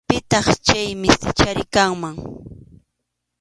[0.09, 2.15] Pitaq chay mistichari kanman.